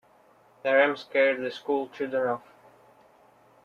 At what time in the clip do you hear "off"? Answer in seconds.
2.27-2.41